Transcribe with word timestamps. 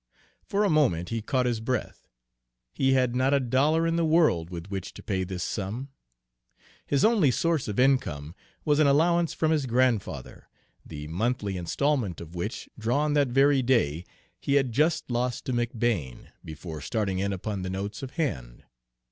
For 0.41 0.63
a 0.63 0.69
moment 0.71 1.09
he 1.09 1.21
caught 1.21 1.45
his 1.45 1.59
breath. 1.59 2.07
He 2.73 2.93
had 2.93 3.15
not 3.15 3.35
a 3.35 3.39
dollar 3.39 3.85
in 3.85 3.97
the 3.97 4.03
world 4.03 4.49
with 4.49 4.71
which 4.71 4.95
to 4.95 5.03
pay 5.03 5.23
this 5.23 5.43
sum. 5.43 5.89
His 6.87 7.05
only 7.05 7.29
source 7.29 7.67
of 7.67 7.79
income 7.79 8.33
was 8.65 8.79
an 8.79 8.87
allowance 8.87 9.35
from 9.35 9.51
his 9.51 9.67
grandfather, 9.67 10.49
the 10.83 11.05
monthly 11.07 11.55
installment 11.55 12.19
of 12.19 12.33
which, 12.33 12.67
drawn 12.79 13.13
that 13.13 13.27
very 13.27 13.61
day, 13.61 14.03
he 14.39 14.55
had 14.55 14.71
just 14.71 15.11
lost 15.11 15.45
to 15.45 15.53
McBane, 15.53 16.29
before 16.43 16.81
starting 16.81 17.19
in 17.19 17.31
upon 17.31 17.61
the 17.61 17.69
notes 17.69 18.01
of 18.01 18.09
hand. 18.15 18.63